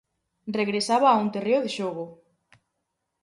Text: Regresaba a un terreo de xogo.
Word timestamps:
Regresaba 0.59 1.07
a 1.11 1.19
un 1.23 1.29
terreo 1.35 1.59
de 1.65 1.73
xogo. 1.77 2.05